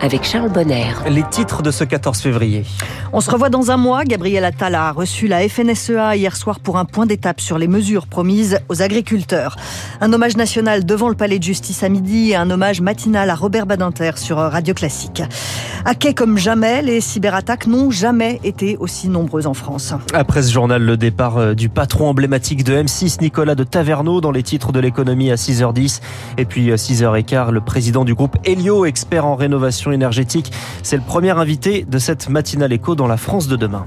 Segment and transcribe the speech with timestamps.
[0.00, 0.92] avec Charles Bonner.
[1.08, 2.64] Les titres de ce 14 février.
[3.12, 4.04] On se revoit dans un mois.
[4.04, 8.06] Gabriel Attal a reçu la FNSEA hier soir pour un point d'étape sur les mesures
[8.06, 9.56] promises aux agriculteurs.
[10.00, 13.34] Un hommage national devant le palais de justice à midi et un hommage matinal à
[13.34, 15.22] Robert Badinter sur Radio Classique.
[15.84, 19.94] À quai comme jamais, les cyberattaques n'ont jamais été aussi nombreuses en France.
[20.12, 24.32] Après ce journal, le départ euh, du patron emblématique de M6, Nicolas de Taverneau, dans
[24.32, 26.00] les titres de l'économie à 6h10.
[26.38, 30.52] Et puis 6h15, euh, le président du groupe Helio, expert en rénovation énergétique.
[30.82, 33.86] C'est le premier invité de cette matinale écho dans la France de demain.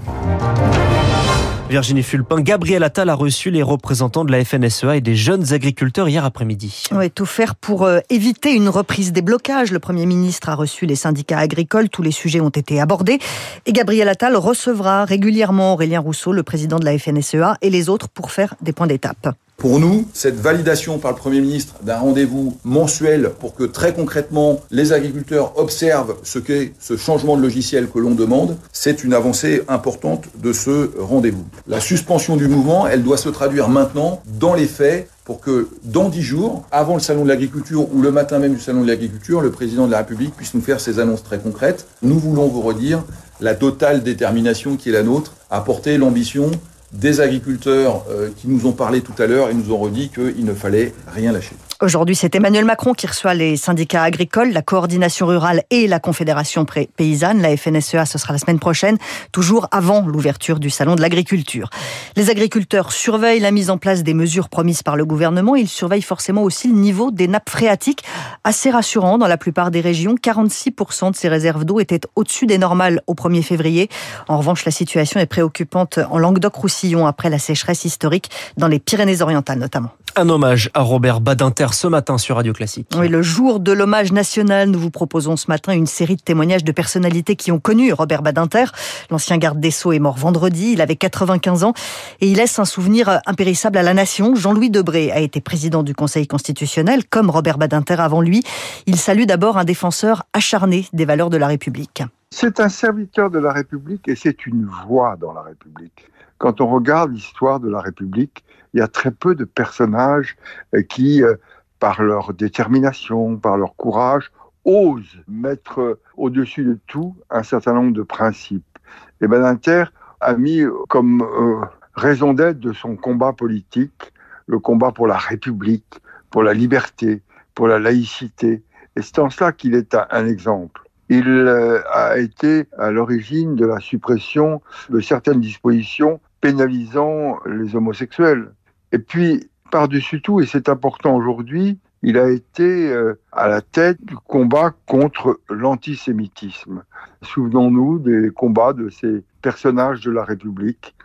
[1.70, 6.10] Virginie Fulpin, Gabriel Attal a reçu les représentants de la FNSEA et des jeunes agriculteurs
[6.10, 6.86] hier après-midi.
[6.92, 9.72] Oui, tout faire pour euh, éviter une reprise des blocages.
[9.72, 13.20] Le Premier ministre a reçu les syndicats agricoles, tous les sujets ont été abordés.
[13.68, 18.10] Et Gabriel Attal recevra régulièrement Aurélien Rousseau, le président de la FNSEA, et les autres
[18.10, 19.36] pour faire des points d'étape.
[19.60, 24.62] Pour nous, cette validation par le Premier ministre d'un rendez-vous mensuel pour que très concrètement
[24.72, 29.64] les agriculteurs observent ce qu'est ce changement de logiciel que l'on demande, c'est une avancée
[29.68, 31.44] importante de ce rendez-vous.
[31.68, 36.08] La suspension du mouvement, elle doit se traduire maintenant dans les faits pour que dans
[36.08, 39.42] dix jours, avant le salon de l'agriculture ou le matin même du salon de l'agriculture,
[39.42, 41.86] le président de la République puisse nous faire ses annonces très concrètes.
[42.02, 43.04] Nous voulons vous redire
[43.42, 46.50] la totale détermination qui est la nôtre à porter l'ambition
[46.92, 50.46] des agriculteurs euh, qui nous ont parlé tout à l'heure et nous ont redit qu'il
[50.46, 51.56] ne fallait rien lâcher.
[51.82, 56.66] Aujourd'hui, c'est Emmanuel Macron qui reçoit les syndicats agricoles, la coordination rurale et la confédération
[56.66, 57.42] paysanne.
[57.42, 58.98] La FNSEA, ce sera la semaine prochaine,
[59.32, 61.70] toujours avant l'ouverture du salon de l'agriculture.
[62.18, 65.56] Les agriculteurs surveillent la mise en place des mesures promises par le gouvernement.
[65.56, 68.04] Ils surveillent forcément aussi le niveau des nappes phréatiques,
[68.44, 70.16] assez rassurant dans la plupart des régions.
[70.16, 73.88] 46% de ces réserves d'eau étaient au-dessus des normales au 1er février.
[74.28, 79.60] En revanche, la situation est préoccupante en Languedoc-Roussillon après la sécheresse historique dans les Pyrénées-Orientales
[79.60, 79.92] notamment.
[80.16, 82.90] Un hommage à Robert Badinter ce matin sur Radio Classique.
[82.98, 86.64] Oui, le jour de l'hommage national, nous vous proposons ce matin une série de témoignages
[86.64, 88.66] de personnalités qui ont connu Robert Badinter.
[89.10, 91.74] L'ancien garde des Sceaux est mort vendredi, il avait 95 ans
[92.22, 94.36] et il laisse un souvenir impérissable à la nation.
[94.36, 98.44] Jean-Louis Debré a été président du Conseil constitutionnel, comme Robert Badinter avant lui.
[98.86, 102.04] Il salue d'abord un défenseur acharné des valeurs de la République.
[102.32, 106.10] C'est un serviteur de la République et c'est une voix dans la République.
[106.38, 108.44] Quand on regarde l'histoire de la République,
[108.74, 110.38] il y a très peu de personnages
[110.76, 111.36] euh, qui, euh,
[111.80, 114.32] par leur détermination, par leur courage,
[114.66, 118.78] osent mettre au-dessus de tout un certain nombre de principes.
[119.22, 119.86] Et Badinter
[120.22, 124.14] a mis comme euh, raison d'être de son combat politique
[124.50, 126.02] le combat pour la République,
[126.32, 127.22] pour la liberté,
[127.54, 128.64] pour la laïcité.
[128.96, 130.82] Et c'est en cela qu'il est un exemple.
[131.08, 131.48] Il
[131.92, 138.52] a été à l'origine de la suppression de certaines dispositions pénalisant les homosexuels.
[138.92, 144.04] Et puis, par-dessus tout, et c'est important aujourd'hui, il a été euh, à la tête
[144.04, 146.84] du combat contre l'antisémitisme.
[147.22, 150.96] Souvenons-nous des combats de ces personnages de la République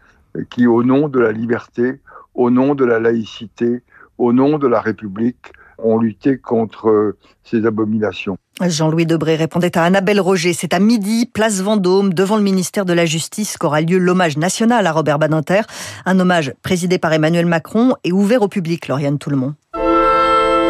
[0.51, 2.01] qui, au nom de la liberté,
[2.35, 3.83] au nom de la laïcité,
[4.19, 8.37] au nom de la République, ont lutté contre ces abominations.
[8.61, 10.53] Jean-Louis Debré répondait à Annabelle Roger.
[10.53, 14.87] C'est à midi, place Vendôme, devant le ministère de la Justice, qu'aura lieu l'hommage national
[14.87, 15.63] à Robert Badinter.
[16.07, 19.55] Un hommage présidé par Emmanuel Macron et ouvert au public, Lauriane Tout-le-Monde.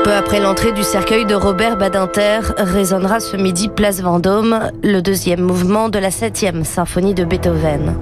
[0.05, 5.41] Peu après l'entrée du cercueil de Robert Badinter, résonnera ce midi place Vendôme le deuxième
[5.41, 7.95] mouvement de la septième symphonie de Beethoven.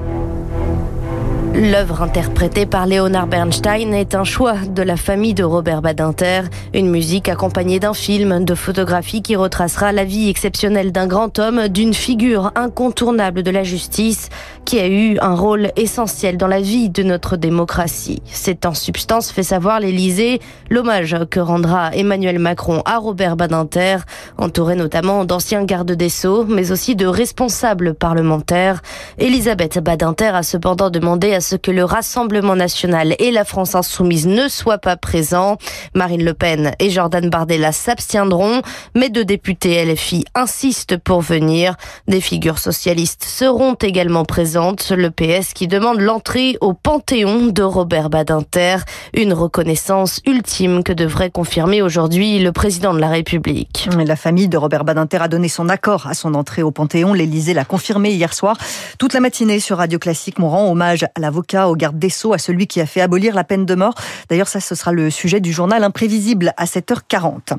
[1.54, 6.88] L'œuvre interprétée par Leonard Bernstein est un choix de la famille de Robert Badinter, une
[6.88, 11.92] musique accompagnée d'un film de photographie qui retracera la vie exceptionnelle d'un grand homme, d'une
[11.92, 14.30] figure incontournable de la justice
[14.64, 18.22] qui a eu un rôle essentiel dans la vie de notre démocratie.
[18.24, 20.40] C'est en substance, fait savoir l'Élysée,
[20.70, 23.98] l'hommage que rendra Emmanuel Macron à Robert Badinter,
[24.38, 28.80] entouré notamment d'anciens gardes des Sceaux, mais aussi de responsables parlementaires.
[29.19, 34.27] Elisabeth Badinter a cependant demandé à ce que le Rassemblement national et la France insoumise
[34.27, 35.59] ne soient pas présents.
[35.94, 38.62] Marine Le Pen et Jordan Bardella s'abstiendront,
[38.94, 41.75] mais deux députés LFI insistent pour venir.
[42.09, 44.91] Des figures socialistes seront également présentes.
[44.91, 48.77] Le PS qui demande l'entrée au Panthéon de Robert Badinter,
[49.12, 53.89] une reconnaissance ultime que devrait confirmer aujourd'hui le président de la République.
[54.06, 57.12] La famille de Robert Badinter a donné son accord à son entrée au Panthéon.
[57.12, 58.56] L'Élysée l'a confirmé hier soir.
[58.99, 62.11] Toute la matinée sur Radio Classique, mon rend hommage à la avocat au garde des
[62.11, 63.94] Sceaux, à celui qui a fait abolir la peine de mort.
[64.29, 67.56] D'ailleurs, ça, ce sera le sujet du journal imprévisible à 7h40.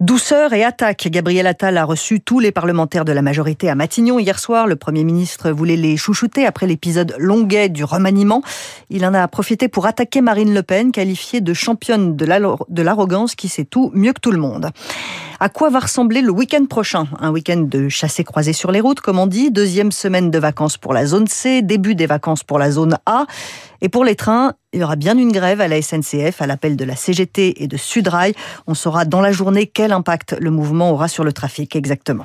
[0.00, 1.08] Douceur et attaque.
[1.10, 4.66] Gabriel Attal a reçu tous les parlementaires de la majorité à Matignon hier soir.
[4.66, 8.42] Le Premier ministre voulait les chouchouter après l'épisode longuet du remaniement.
[8.90, 13.48] Il en a profité pour attaquer Marine Le Pen, qualifiée de championne de l'arrogance qui
[13.48, 14.70] sait tout mieux que tout le monde.
[15.38, 17.08] À quoi va ressembler le week-end prochain?
[17.20, 19.50] Un week-end de chassé croisé sur les routes, comme on dit.
[19.50, 23.26] Deuxième semaine de vacances pour la zone C, début des vacances pour la zone A.
[23.82, 26.74] Et pour les trains, il y aura bien une grève à la SNCF à l'appel
[26.76, 28.34] de la CGT et de Sudrail.
[28.66, 32.24] On saura dans la journée quel impact le mouvement aura sur le trafic exactement.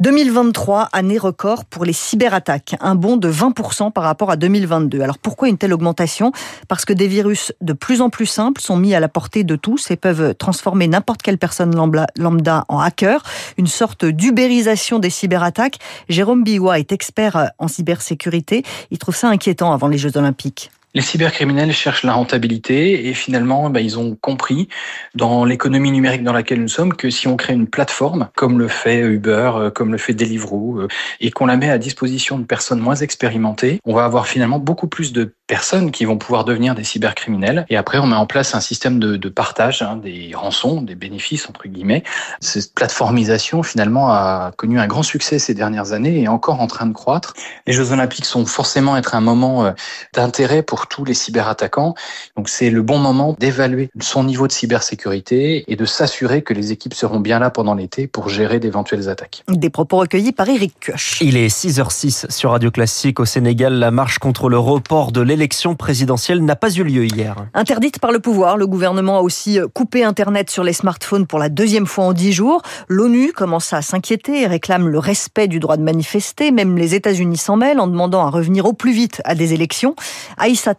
[0.00, 5.00] 2023, année record pour les cyberattaques, un bond de 20% par rapport à 2022.
[5.00, 6.32] Alors pourquoi une telle augmentation?
[6.68, 9.56] Parce que des virus de plus en plus simples sont mis à la portée de
[9.56, 11.74] tous et peuvent transformer n'importe quelle personne
[12.16, 13.22] lambda en hacker,
[13.56, 15.78] une sorte d'ubérisation des cyberattaques.
[16.08, 18.64] Jérôme Biwa est expert en cybersécurité.
[18.90, 20.70] Il trouve ça inquiétant avant les Jeux Olympiques.
[20.94, 24.68] Les cybercriminels cherchent la rentabilité et finalement, bah, ils ont compris
[25.16, 28.68] dans l'économie numérique dans laquelle nous sommes que si on crée une plateforme, comme le
[28.68, 30.88] fait Uber, euh, comme le fait Deliveroo, euh,
[31.20, 34.86] et qu'on la met à disposition de personnes moins expérimentées, on va avoir finalement beaucoup
[34.86, 37.66] plus de personnes qui vont pouvoir devenir des cybercriminels.
[37.68, 40.94] Et après, on met en place un système de, de partage hein, des rançons, des
[40.94, 42.04] bénéfices, entre guillemets.
[42.40, 46.66] Cette plateformisation, finalement, a connu un grand succès ces dernières années et est encore en
[46.66, 47.34] train de croître.
[47.66, 49.72] Les Jeux Olympiques sont forcément être un moment euh,
[50.14, 51.94] d'intérêt pour tous les cyberattaquants.
[52.36, 56.72] Donc, c'est le bon moment d'évaluer son niveau de cybersécurité et de s'assurer que les
[56.72, 59.42] équipes seront bien là pendant l'été pour gérer d'éventuelles attaques.
[59.48, 61.18] Des propos recueillis par Eric Kioch.
[61.20, 63.74] Il est 6h06 sur Radio Classique au Sénégal.
[63.74, 67.36] La marche contre le report de l'élection présidentielle n'a pas eu lieu hier.
[67.54, 71.48] Interdite par le pouvoir, le gouvernement a aussi coupé Internet sur les smartphones pour la
[71.48, 72.62] deuxième fois en dix jours.
[72.88, 76.50] L'ONU commence à s'inquiéter et réclame le respect du droit de manifester.
[76.50, 79.94] Même les États-Unis s'en mêlent en demandant à revenir au plus vite à des élections.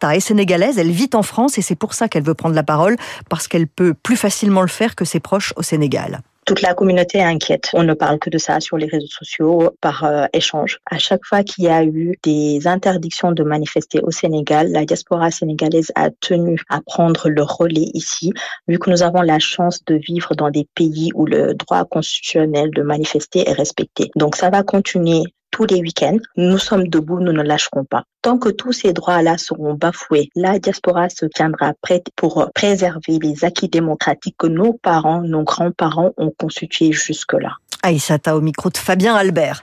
[0.03, 2.95] Est sénégalaise, elle vit en France et c'est pour ça qu'elle veut prendre la parole,
[3.29, 7.17] parce qu'elle peut plus facilement le faire que ses proches au Sénégal toute la communauté
[7.17, 7.69] est inquiète.
[7.73, 10.79] On ne parle que de ça sur les réseaux sociaux par euh, échange.
[10.89, 15.31] À chaque fois qu'il y a eu des interdictions de manifester au Sénégal, la diaspora
[15.31, 18.31] sénégalaise a tenu à prendre le relais ici,
[18.67, 22.69] vu que nous avons la chance de vivre dans des pays où le droit constitutionnel
[22.69, 24.11] de manifester est respecté.
[24.15, 26.19] Donc ça va continuer tous les week-ends.
[26.35, 28.03] Nous sommes debout, nous ne lâcherons pas.
[28.21, 33.45] Tant que tous ces droits-là seront bafoués, la diaspora se tiendra prête pour préserver les
[33.45, 37.57] acquis démocratiques que nos parents, nos grands-parents ont constitués jusque-là.
[37.85, 39.61] Aïssata au micro de Fabien Albert.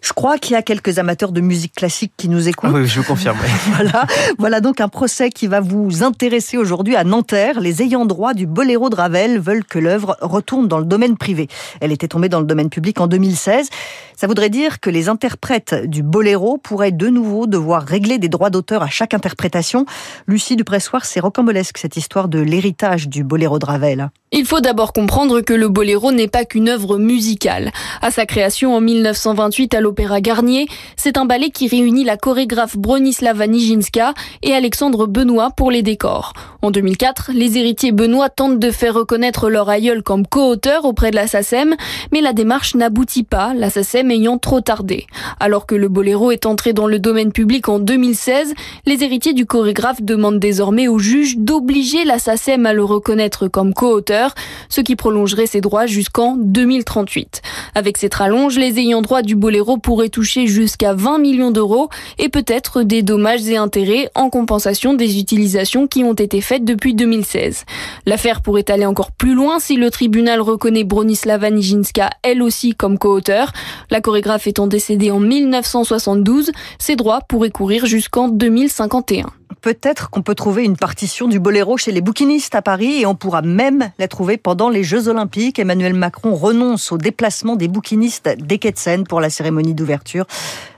[0.00, 2.70] Je crois qu'il y a quelques amateurs de musique classique qui nous écoutent.
[2.72, 3.38] Ah oui, je confirme.
[3.74, 4.06] voilà,
[4.38, 7.58] voilà donc un procès qui va vous intéresser aujourd'hui à Nanterre.
[7.58, 11.48] Les ayants droit du Boléro de Ravel veulent que l'œuvre retourne dans le domaine privé.
[11.80, 13.70] Elle était tombée dans le domaine public en 2016.
[14.14, 18.50] Ça voudrait dire que les interprètes du Boléro pourraient de nouveau devoir régler des droits
[18.50, 19.86] d'auteur à chaque interprétation.
[20.26, 24.10] Lucie Dupressoir, c'est rocambolesque cette histoire de l'héritage du Boléro de Ravel.
[24.36, 27.63] Il faut d'abord comprendre que le boléro n'est pas qu'une œuvre musicale.
[28.02, 30.66] À sa création en 1928 à l'Opéra Garnier,
[30.96, 36.32] c'est un ballet qui réunit la chorégraphe Bronislava Nijinska et Alexandre Benoît pour les décors.
[36.62, 41.16] En 2004, les héritiers Benoît tentent de faire reconnaître leur aïeul comme co-auteur auprès de
[41.16, 41.74] la SACEM,
[42.12, 45.06] mais la démarche n'aboutit pas, la SACEM ayant trop tardé.
[45.40, 48.54] Alors que le boléro est entré dans le domaine public en 2016,
[48.86, 53.74] les héritiers du chorégraphe demandent désormais au juge d'obliger la SACEM à le reconnaître comme
[53.74, 54.34] co-auteur
[54.68, 57.42] ce qui prolongerait ses droits jusqu'en 2038.
[57.74, 62.28] Avec cette rallonge, les ayants droit du Boléro pourraient toucher jusqu'à 20 millions d'euros et
[62.28, 67.64] peut-être des dommages et intérêts en compensation des utilisations qui ont été faites depuis 2016.
[68.06, 72.98] L'affaire pourrait aller encore plus loin si le tribunal reconnaît Bronislava Nijinska elle aussi comme
[72.98, 73.52] co-auteur.
[73.90, 79.26] La chorégraphe étant décédée en 1972, ses droits pourraient courir jusqu'en 2051
[79.60, 83.14] peut-être qu'on peut trouver une partition du boléro chez les bouquinistes à Paris et on
[83.14, 85.58] pourra même la trouver pendant les Jeux Olympiques.
[85.58, 90.26] Emmanuel Macron renonce au déplacement des bouquinistes des quais de Seine pour la cérémonie d'ouverture.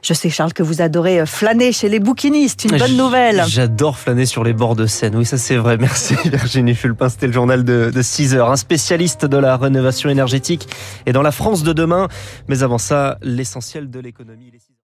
[0.03, 2.65] Je sais, Charles, que vous adorez flâner chez les bouquinistes.
[2.65, 3.45] Une bonne nouvelle.
[3.47, 5.17] J'adore flâner sur les bords de Seine.
[5.17, 5.77] Oui, ça c'est vrai.
[5.81, 7.09] Merci Virginie Fulpin.
[7.09, 8.51] C'était le journal de, de 6 heures.
[8.51, 10.69] Un spécialiste de la rénovation énergétique
[11.07, 12.09] et dans la France de demain.
[12.49, 14.53] Mais avant ça, l'essentiel de l'économie.